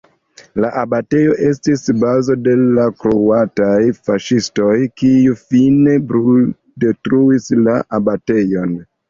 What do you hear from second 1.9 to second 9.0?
bazo de la kroataj faŝistoj, kiuj fine bruldetruis la abatejon.